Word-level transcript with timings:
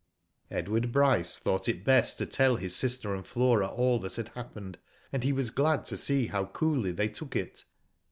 Edward 0.49 0.91
Bryce 0.91 1.37
thought 1.37 1.69
it 1.69 1.83
best 1.85 2.17
to 2.17 2.25
tell 2.25 2.55
his 2.55 2.75
sister 2.75 3.13
and 3.13 3.23
Flora 3.23 3.67
all 3.67 3.99
that 3.99 4.15
had 4.15 4.29
happened, 4.29 4.79
and 5.13 5.23
he 5.23 5.31
was 5.31 5.51
glad 5.51 5.85
to 5.85 5.95
see 5.95 6.25
how 6.25 6.45
coolly 6.45 6.91
they 6.91 7.07
took 7.07 7.35
it. 7.35 7.65